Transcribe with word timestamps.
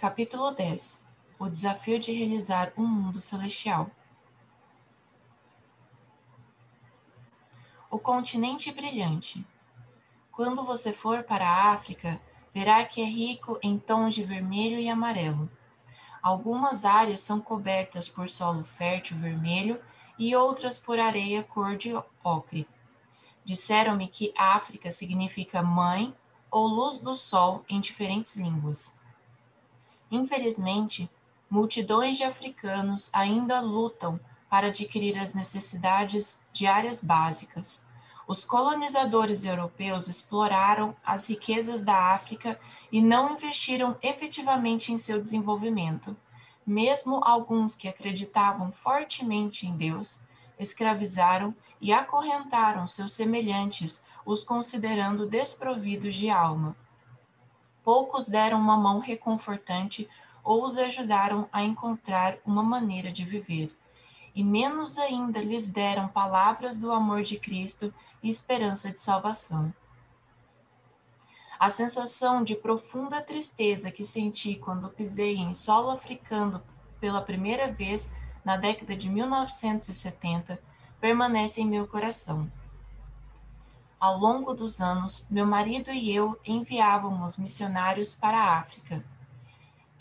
Capítulo 0.00 0.50
10 0.52 1.04
O 1.38 1.46
desafio 1.46 1.98
de 1.98 2.10
realizar 2.10 2.72
um 2.74 2.86
mundo 2.86 3.20
celestial. 3.20 3.90
O 7.90 7.98
continente 7.98 8.72
brilhante. 8.72 9.44
Quando 10.32 10.64
você 10.64 10.94
for 10.94 11.22
para 11.22 11.46
a 11.46 11.72
África, 11.74 12.18
verá 12.54 12.82
que 12.86 13.02
é 13.02 13.04
rico 13.04 13.58
em 13.62 13.78
tons 13.78 14.14
de 14.14 14.22
vermelho 14.24 14.78
e 14.78 14.88
amarelo. 14.88 15.50
Algumas 16.22 16.86
áreas 16.86 17.20
são 17.20 17.38
cobertas 17.38 18.08
por 18.08 18.26
solo 18.26 18.64
fértil 18.64 19.18
vermelho 19.18 19.78
e 20.18 20.34
outras 20.34 20.78
por 20.78 20.98
areia 20.98 21.42
cor 21.42 21.76
de 21.76 21.92
ocre. 22.24 22.66
Disseram-me 23.44 24.08
que 24.08 24.32
África 24.34 24.90
significa 24.90 25.62
mãe 25.62 26.16
ou 26.50 26.66
luz 26.66 26.96
do 26.96 27.14
sol 27.14 27.66
em 27.68 27.78
diferentes 27.78 28.34
línguas. 28.36 28.98
Infelizmente, 30.10 31.08
multidões 31.48 32.16
de 32.16 32.24
africanos 32.24 33.10
ainda 33.12 33.60
lutam 33.60 34.18
para 34.48 34.66
adquirir 34.66 35.16
as 35.18 35.32
necessidades 35.32 36.42
diárias 36.52 37.02
básicas. 37.02 37.86
Os 38.26 38.44
colonizadores 38.44 39.44
europeus 39.44 40.08
exploraram 40.08 40.94
as 41.04 41.26
riquezas 41.26 41.82
da 41.82 42.14
África 42.14 42.58
e 42.90 43.00
não 43.00 43.32
investiram 43.32 43.96
efetivamente 44.02 44.92
em 44.92 44.98
seu 44.98 45.20
desenvolvimento. 45.20 46.16
Mesmo 46.66 47.20
alguns 47.24 47.76
que 47.76 47.88
acreditavam 47.88 48.70
fortemente 48.70 49.66
em 49.66 49.76
Deus, 49.76 50.20
escravizaram 50.58 51.54
e 51.80 51.92
acorrentaram 51.92 52.86
seus 52.86 53.12
semelhantes, 53.12 54.02
os 54.24 54.44
considerando 54.44 55.26
desprovidos 55.26 56.14
de 56.14 56.30
alma. 56.30 56.76
Poucos 57.82 58.28
deram 58.28 58.58
uma 58.58 58.76
mão 58.76 58.98
reconfortante 58.98 60.08
ou 60.44 60.64
os 60.64 60.76
ajudaram 60.76 61.48
a 61.52 61.62
encontrar 61.62 62.38
uma 62.44 62.62
maneira 62.62 63.10
de 63.10 63.24
viver, 63.24 63.70
e 64.34 64.42
menos 64.44 64.98
ainda 64.98 65.40
lhes 65.40 65.68
deram 65.68 66.08
palavras 66.08 66.78
do 66.78 66.92
amor 66.92 67.22
de 67.22 67.38
Cristo 67.38 67.92
e 68.22 68.28
esperança 68.28 68.90
de 68.90 69.00
salvação. 69.00 69.72
A 71.58 71.68
sensação 71.68 72.42
de 72.42 72.54
profunda 72.54 73.20
tristeza 73.20 73.90
que 73.90 74.02
senti 74.02 74.54
quando 74.54 74.88
pisei 74.88 75.36
em 75.36 75.54
solo 75.54 75.90
africano 75.90 76.62
pela 76.98 77.20
primeira 77.20 77.70
vez 77.70 78.10
na 78.44 78.56
década 78.56 78.96
de 78.96 79.10
1970 79.10 80.60
permanece 81.00 81.60
em 81.60 81.66
meu 81.66 81.86
coração. 81.86 82.50
Ao 84.00 84.16
longo 84.16 84.54
dos 84.54 84.80
anos, 84.80 85.26
meu 85.28 85.44
marido 85.44 85.90
e 85.90 86.10
eu 86.10 86.40
enviávamos 86.42 87.36
missionários 87.36 88.14
para 88.14 88.38
a 88.38 88.58
África. 88.58 89.04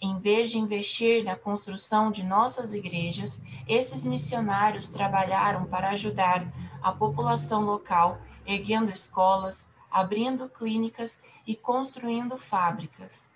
Em 0.02 0.18
vez 0.18 0.50
de 0.50 0.58
investir 0.58 1.22
na 1.26 1.36
construção 1.36 2.10
de 2.10 2.24
nossas 2.24 2.74
igrejas, 2.74 3.44
esses 3.68 4.06
missionários 4.06 4.88
trabalharam 4.88 5.66
para 5.66 5.90
ajudar 5.90 6.48
a 6.82 6.94
população 6.94 7.66
local, 7.66 8.22
erguendo 8.46 8.90
escolas, 8.90 9.70
abrindo 9.92 10.48
clínicas 10.48 11.20
e 11.46 11.54
construindo 11.54 12.38
fábricas. 12.38 13.28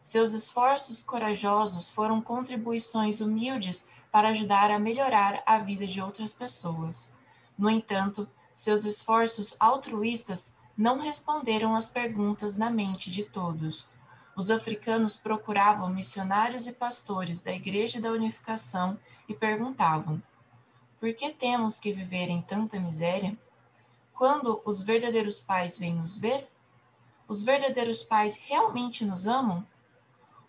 Seus 0.00 0.32
esforços 0.32 1.02
corajosos 1.02 1.90
foram 1.90 2.22
contribuições 2.22 3.20
humildes 3.20 3.88
para 4.12 4.28
ajudar 4.28 4.70
a 4.70 4.78
melhorar 4.78 5.42
a 5.44 5.58
vida 5.58 5.84
de 5.84 6.00
outras 6.00 6.32
pessoas. 6.32 7.12
No 7.58 7.68
entanto, 7.68 8.28
seus 8.54 8.84
esforços 8.84 9.56
altruístas 9.58 10.54
não 10.76 10.98
responderam 10.98 11.74
às 11.74 11.88
perguntas 11.88 12.56
na 12.56 12.70
mente 12.70 13.10
de 13.10 13.24
todos. 13.24 13.88
Os 14.34 14.50
africanos 14.50 15.16
procuravam 15.16 15.90
missionários 15.90 16.66
e 16.66 16.72
pastores 16.72 17.40
da 17.40 17.52
Igreja 17.52 18.00
da 18.00 18.10
Unificação 18.10 18.98
e 19.28 19.34
perguntavam: 19.34 20.22
por 21.02 21.12
que 21.14 21.30
temos 21.30 21.80
que 21.80 21.92
viver 21.92 22.28
em 22.28 22.40
tanta 22.40 22.78
miséria? 22.78 23.36
Quando 24.14 24.62
os 24.64 24.80
verdadeiros 24.80 25.40
pais 25.40 25.76
vêm 25.76 25.92
nos 25.92 26.16
ver? 26.16 26.48
Os 27.26 27.42
verdadeiros 27.42 28.04
pais 28.04 28.38
realmente 28.38 29.04
nos 29.04 29.26
amam? 29.26 29.66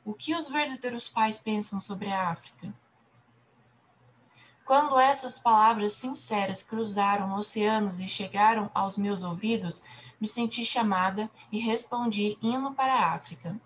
O 0.05 0.13
que 0.13 0.35
os 0.35 0.47
verdadeiros 0.47 1.09
pais 1.09 1.39
pensam 1.39 1.79
sobre 1.79 2.11
a 2.11 2.29
África? 2.29 2.71
Quando 4.65 4.97
essas 4.97 5.39
palavras 5.39 5.93
sinceras 5.93 6.63
cruzaram 6.63 7.35
oceanos 7.35 7.99
e 7.99 8.07
chegaram 8.07 8.71
aos 8.73 8.97
meus 8.97 9.21
ouvidos, 9.21 9.83
me 10.19 10.27
senti 10.27 10.65
chamada 10.65 11.29
e 11.51 11.59
respondi 11.59 12.37
indo 12.41 12.71
para 12.71 12.93
a 12.93 13.13
África. 13.13 13.59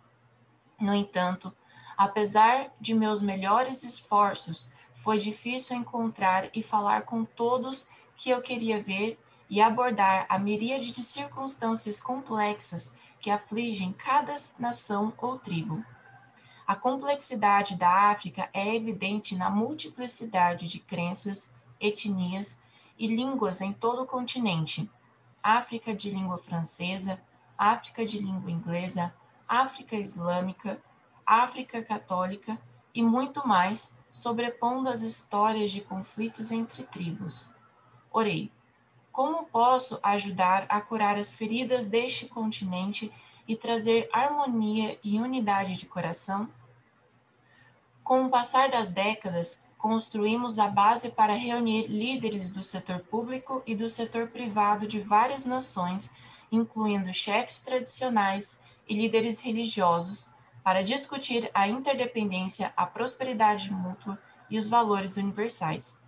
No 0.80 0.94
entanto, 0.94 1.53
apesar 1.96 2.72
de 2.81 2.96
meus 2.96 3.22
melhores 3.22 3.84
esforços, 3.84 4.72
foi 4.91 5.19
difícil 5.19 5.78
encontrar 5.78 6.50
e 6.56 6.63
falar 6.63 7.03
com 7.03 7.24
todos 7.24 7.88
que 8.16 8.31
eu 8.31 8.41
queria 8.41 8.81
ver 8.81 9.19
e 9.47 9.62
abordar 9.62 10.25
a 10.28 10.40
miríade 10.40 10.91
de 10.91 11.03
circunstâncias 11.03 12.02
complexas 12.02 12.91
que 13.19 13.29
afligem 13.29 13.94
cada 13.94 14.35
nação 14.58 15.14
ou 15.18 15.38
tribo. 15.38 15.85
A 16.67 16.75
complexidade 16.75 17.78
da 17.78 18.11
África 18.11 18.50
é 18.53 18.75
evidente 18.75 19.38
na 19.38 19.50
multiplicidade 19.50 20.67
de 20.67 20.79
crenças, 20.79 21.53
etnias 21.79 22.59
e 23.00 23.07
línguas 23.07 23.61
em 23.61 23.72
todo 23.72 24.01
o 24.01 24.05
continente. 24.05 24.91
África 25.41 25.95
de 25.95 26.09
língua 26.09 26.38
francesa, 26.38 27.22
África 27.57 28.05
de 28.05 28.19
língua 28.19 28.51
inglesa, 28.51 29.16
África 29.47 29.95
islâmica, 29.95 30.83
África 31.25 31.81
católica 31.81 32.59
e 32.94 33.01
muito 33.01 33.47
mais, 33.47 33.95
sobrepondo 34.11 34.89
as 34.89 34.99
histórias 34.99 35.72
de 35.72 35.79
conflitos 35.79 36.51
entre 36.51 36.84
tribos. 36.84 37.49
Orei. 38.11 38.51
Como 39.13 39.45
posso 39.45 39.99
ajudar 40.03 40.66
a 40.67 40.81
curar 40.81 41.17
as 41.17 41.34
feridas 41.34 41.88
deste 41.88 42.25
continente 42.28 43.09
e 43.47 43.55
trazer 43.55 44.09
harmonia 44.11 44.99
e 45.01 45.17
unidade 45.17 45.75
de 45.75 45.85
coração? 45.85 46.49
Com 48.07 48.25
o 48.25 48.29
passar 48.29 48.72
das 48.72 48.90
décadas, 48.90 49.62
construímos 49.78 50.59
a 50.59 50.69
base 50.69 51.09
para 51.09 51.34
reunir 51.34 51.88
líderes 51.88 52.50
do 52.50 52.63
setor 52.63 53.01
público 53.01 53.62
e 53.68 53.75
do 53.75 53.90
setor 53.90 54.29
privado 54.29 54.88
de 54.88 55.01
várias 55.01 55.44
nações, 55.44 56.09
incluindo 56.50 57.13
chefes 57.13 57.59
tradicionais 57.59 58.62
e 58.88 58.96
líderes 58.96 59.41
religiosos, 59.41 60.29
para 60.63 60.81
discutir 60.81 61.51
a 61.53 61.67
interdependência, 61.67 62.72
a 62.78 62.85
prosperidade 62.85 63.69
mútua 63.73 64.17
e 64.50 64.57
os 64.57 64.69
valores 64.69 65.17
universais. 65.17 66.00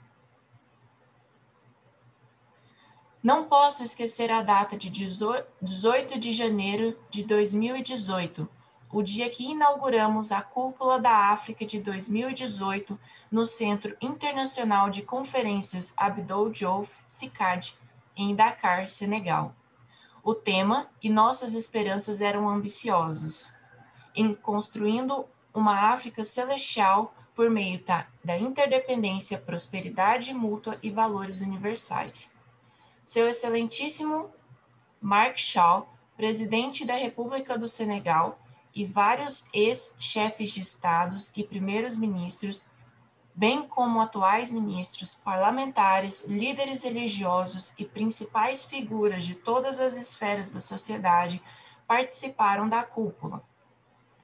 Não 3.22 3.44
posso 3.44 3.84
esquecer 3.84 4.32
a 4.32 4.42
data 4.42 4.78
de 4.78 4.90
18 4.90 6.18
de 6.18 6.32
janeiro 6.32 6.98
de 7.10 7.26
2018, 7.26 8.50
o 8.92 9.04
dia 9.04 9.30
que 9.30 9.46
inauguramos 9.52 10.32
a 10.32 10.42
Cúpula 10.42 11.00
da 11.00 11.32
África 11.32 11.64
de 11.64 11.80
2018 11.80 13.00
no 13.32 13.46
Centro 13.46 13.96
Internacional 14.02 14.90
de 14.90 15.04
Conferências 15.04 15.94
Abdou 15.96 16.50
Diouf 16.50 17.04
Sicard, 17.08 17.78
em 18.18 18.36
Dakar, 18.36 18.90
Senegal. 18.90 19.54
O 20.24 20.34
tema 20.34 20.88
e 21.02 21.10
nossas 21.10 21.54
esperanças 21.54 22.20
eram 22.20 22.50
ambiciosos, 22.50 23.56
em 24.16 24.34
construindo 24.34 25.26
uma 25.54 25.92
África 25.94 26.24
celestial 26.24 27.14
por 27.36 27.50
meio 27.50 27.84
da, 27.86 28.08
da 28.24 28.38
interdependência, 28.38 29.38
prosperidade 29.38 30.34
mútua 30.34 30.78
e 30.82 30.90
valores 30.90 31.42
universais. 31.42 32.34
Seu 33.06 33.30
Excelentíssimo 33.30 34.30
Mark 35.00 35.38
Shaw, 35.38 35.88
presidente 36.18 36.86
da 36.86 36.96
República 36.96 37.58
do 37.58 37.68
Senegal, 37.68 38.38
e 38.74 38.86
vários 38.86 39.46
ex-chefes 39.54 40.52
de 40.52 40.62
estados 40.62 41.32
e 41.36 41.44
primeiros 41.44 41.98
ministros, 41.98 42.64
bem 43.34 43.68
como 43.68 44.02
atuais 44.02 44.52
ministros, 44.52 45.14
parlamentares, 45.14 46.26
líderes 46.28 46.84
religiosos 46.84 47.74
e 47.78 47.86
principais 47.86 48.66
figuras 48.66 49.24
de 49.24 49.36
todas 49.36 49.80
as 49.80 49.96
esferas 49.96 50.52
da 50.52 50.60
sociedade 50.60 51.42
participaram 51.88 52.68
da 52.68 52.84
cúpula. 52.84 53.42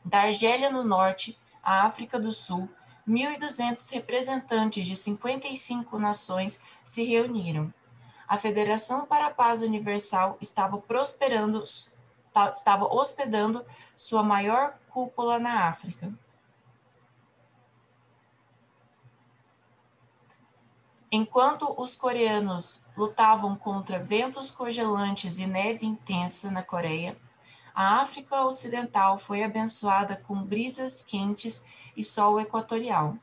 Da 0.03 0.21
Argélia 0.21 0.69
no 0.69 0.83
norte 0.83 1.37
à 1.63 1.85
África 1.85 2.19
do 2.19 2.31
Sul, 2.31 2.69
1.200 3.07 3.91
representantes 3.91 4.85
de 4.85 4.95
55 4.95 5.97
nações 5.97 6.61
se 6.83 7.03
reuniram. 7.03 7.73
A 8.27 8.37
Federação 8.37 9.05
para 9.05 9.27
a 9.27 9.31
Paz 9.31 9.61
Universal 9.61 10.37
estava 10.41 10.77
prosperando 10.77 11.63
estava 12.53 12.85
hospedando 12.85 13.65
sua 13.95 14.23
maior 14.23 14.77
cúpula 14.89 15.39
na 15.39 15.67
África. 15.67 16.13
Enquanto 21.11 21.73
os 21.77 21.95
coreanos 21.95 22.83
lutavam 22.97 23.55
contra 23.55 23.97
ventos 23.99 24.51
congelantes 24.51 25.37
e 25.39 25.47
neve 25.47 25.85
intensa 25.85 26.51
na 26.51 26.61
Coreia, 26.61 27.15
a 27.73 28.01
África 28.01 28.43
Ocidental 28.43 29.17
foi 29.17 29.43
abençoada 29.43 30.15
com 30.15 30.43
brisas 30.43 31.01
quentes 31.01 31.65
e 31.95 32.03
sol 32.03 32.39
equatorial. 32.39 33.17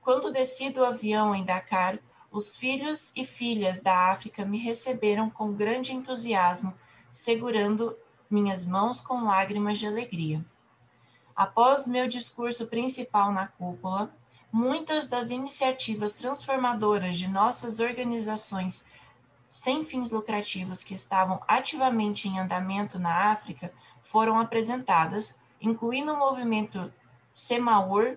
Quando 0.00 0.32
desci 0.32 0.70
do 0.70 0.84
avião 0.84 1.34
em 1.34 1.44
Dakar, 1.44 1.98
os 2.30 2.56
filhos 2.56 3.12
e 3.14 3.24
filhas 3.24 3.80
da 3.80 4.10
África 4.10 4.44
me 4.44 4.58
receberam 4.58 5.28
com 5.28 5.52
grande 5.52 5.92
entusiasmo, 5.92 6.74
segurando 7.12 7.96
minhas 8.32 8.64
mãos 8.64 9.00
com 9.00 9.24
lágrimas 9.24 9.78
de 9.78 9.86
alegria. 9.86 10.44
Após 11.36 11.86
meu 11.86 12.08
discurso 12.08 12.66
principal 12.66 13.30
na 13.32 13.46
cúpula, 13.46 14.14
muitas 14.50 15.06
das 15.06 15.30
iniciativas 15.30 16.14
transformadoras 16.14 17.18
de 17.18 17.28
nossas 17.28 17.78
organizações 17.80 18.84
sem 19.48 19.84
fins 19.84 20.10
lucrativos 20.10 20.82
que 20.82 20.94
estavam 20.94 21.40
ativamente 21.46 22.26
em 22.26 22.38
andamento 22.38 22.98
na 22.98 23.32
África 23.32 23.72
foram 24.00 24.40
apresentadas, 24.40 25.38
incluindo 25.60 26.12
o 26.12 26.18
movimento 26.18 26.92
Semaur 27.34 28.16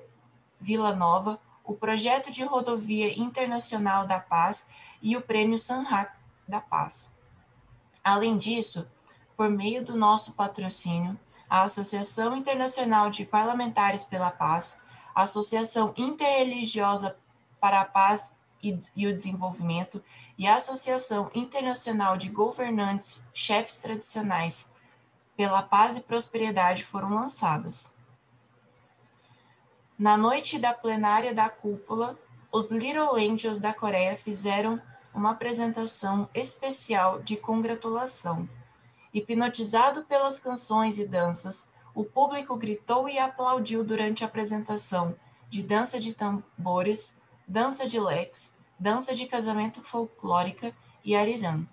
Vila 0.59 0.95
Nova, 0.95 1.39
o 1.63 1.75
projeto 1.75 2.31
de 2.31 2.43
rodovia 2.43 3.19
internacional 3.19 4.07
da 4.07 4.19
paz 4.19 4.67
e 5.01 5.17
o 5.17 5.21
prêmio 5.21 5.57
Sanrak 5.57 6.13
da 6.47 6.61
paz. 6.61 7.13
Além 8.03 8.37
disso, 8.37 8.87
por 9.35 9.49
meio 9.49 9.83
do 9.83 9.95
nosso 9.95 10.33
patrocínio, 10.33 11.17
a 11.49 11.63
Associação 11.63 12.35
Internacional 12.35 13.09
de 13.09 13.25
Parlamentares 13.25 14.03
pela 14.03 14.31
Paz, 14.31 14.79
a 15.13 15.23
Associação 15.23 15.93
Interreligiosa 15.95 17.15
para 17.59 17.81
a 17.81 17.85
Paz 17.85 18.33
e 18.61 19.07
o 19.07 19.13
Desenvolvimento 19.13 20.03
e 20.37 20.47
a 20.47 20.55
Associação 20.55 21.29
Internacional 21.35 22.17
de 22.17 22.29
Governantes 22.29 23.23
Chefes 23.33 23.77
Tradicionais 23.77 24.69
pela 25.37 25.61
Paz 25.61 25.97
e 25.97 26.01
Prosperidade 26.01 26.83
foram 26.83 27.13
lançadas. 27.13 27.93
Na 29.97 30.17
noite 30.17 30.57
da 30.57 30.73
plenária 30.73 31.33
da 31.33 31.49
cúpula, 31.49 32.17
os 32.51 32.69
Little 32.69 33.15
Angels 33.15 33.59
da 33.59 33.73
Coreia 33.73 34.17
fizeram 34.17 34.81
uma 35.13 35.31
apresentação 35.31 36.27
especial 36.33 37.21
de 37.21 37.37
congratulação. 37.37 38.47
Hipnotizado 39.15 40.03
pelas 40.03 40.41
canções 40.41 40.99
e 40.99 41.07
danças, 41.07 41.69
o 41.93 42.03
público 42.03 42.57
gritou 42.57 43.07
e 43.07 43.17
aplaudiu 43.17 43.81
durante 43.81 44.25
a 44.25 44.27
apresentação 44.27 45.15
de 45.49 45.63
dança 45.63 45.97
de 46.01 46.13
tambores, 46.13 47.17
dança 47.47 47.87
de 47.87 47.97
leques, 47.97 48.51
dança 48.77 49.15
de 49.15 49.25
casamento 49.25 49.81
folclórica 49.81 50.75
e 51.01 51.15
arirã. 51.15 51.65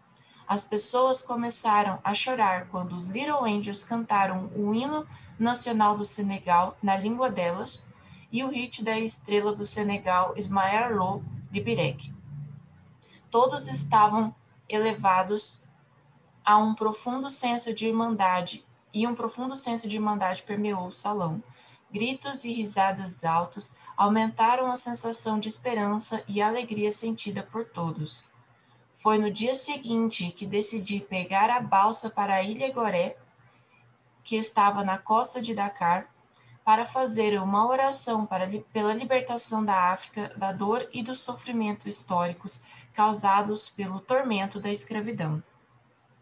As 0.46 0.62
pessoas 0.62 1.20
começaram 1.20 1.98
a 2.04 2.14
chorar 2.14 2.68
quando 2.68 2.92
os 2.92 3.08
Little 3.08 3.44
Angels 3.44 3.82
cantaram 3.82 4.48
o 4.54 4.72
hino 4.72 5.04
nacional 5.36 5.96
do 5.96 6.04
Senegal 6.04 6.76
na 6.80 6.96
língua 6.96 7.28
delas 7.28 7.84
e 8.30 8.44
o 8.44 8.50
hit 8.50 8.84
da 8.84 9.00
estrela 9.00 9.52
do 9.52 9.64
Senegal, 9.64 10.32
Ismael 10.36 10.94
Lo 10.94 11.24
Libirek. 11.50 12.14
Todos 13.32 13.66
estavam 13.66 14.32
elevados 14.68 15.61
a 16.44 16.58
um 16.58 16.74
profundo 16.74 17.30
senso 17.30 17.72
de 17.72 17.86
irmandade 17.86 18.64
e 18.92 19.06
um 19.06 19.14
profundo 19.14 19.56
senso 19.56 19.88
de 19.88 19.96
irmandade 19.96 20.42
permeou 20.42 20.86
o 20.86 20.92
salão. 20.92 21.42
Gritos 21.90 22.44
e 22.44 22.52
risadas 22.52 23.24
altos 23.24 23.70
aumentaram 23.96 24.70
a 24.70 24.76
sensação 24.76 25.38
de 25.38 25.48
esperança 25.48 26.24
e 26.26 26.40
alegria 26.40 26.90
sentida 26.90 27.42
por 27.42 27.64
todos. 27.64 28.24
Foi 28.92 29.18
no 29.18 29.30
dia 29.30 29.54
seguinte 29.54 30.30
que 30.32 30.46
decidi 30.46 31.00
pegar 31.00 31.50
a 31.50 31.60
balsa 31.60 32.10
para 32.10 32.34
a 32.34 32.42
Ilha 32.42 32.72
Goré, 32.72 33.16
que 34.24 34.36
estava 34.36 34.84
na 34.84 34.98
costa 34.98 35.40
de 35.40 35.54
Dakar, 35.54 36.08
para 36.64 36.86
fazer 36.86 37.40
uma 37.40 37.66
oração 37.66 38.24
para, 38.24 38.48
pela 38.72 38.94
libertação 38.94 39.64
da 39.64 39.92
África 39.92 40.32
da 40.36 40.52
dor 40.52 40.88
e 40.92 41.02
do 41.02 41.14
sofrimento 41.14 41.88
históricos 41.88 42.62
causados 42.94 43.68
pelo 43.68 43.98
tormento 44.00 44.60
da 44.60 44.70
escravidão. 44.70 45.42